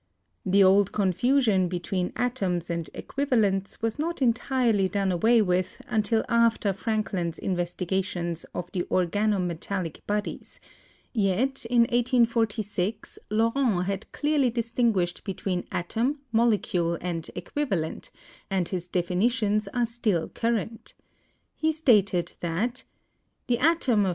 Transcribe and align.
The 0.43 0.63
old 0.63 0.91
confusion 0.93 1.67
between 1.67 2.11
atoms 2.15 2.71
and 2.71 2.89
equivalents 2.95 3.83
was 3.83 3.99
not 3.99 4.19
entirely 4.19 4.89
done 4.89 5.11
away 5.11 5.43
with 5.43 5.79
until 5.87 6.25
after 6.27 6.73
Frankland's 6.73 7.37
in 7.37 7.55
vestigations 7.55 8.43
of 8.55 8.71
the 8.71 8.81
organo 8.89 9.39
metallic 9.39 10.01
bodies, 10.07 10.59
yet 11.13 11.65
in 11.67 11.81
1846 11.81 13.19
Laurent 13.29 13.85
had 13.85 14.11
clearly 14.11 14.49
distinguished 14.49 15.23
between 15.23 15.67
atom, 15.71 16.17
molecule 16.31 16.97
and 16.99 17.29
equivalent, 17.35 18.09
and 18.49 18.69
his 18.69 18.87
definitions 18.87 19.67
are 19.67 19.85
still 19.85 20.29
current. 20.29 20.95
He 21.55 21.71
stated 21.71 22.33
that 22.39 22.85
"the 23.45 23.59
atom 23.59 23.99
of 24.07 24.07
M. 24.07 24.09